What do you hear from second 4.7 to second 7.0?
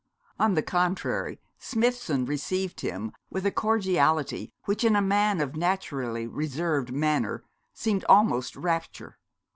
in a man of naturally reserved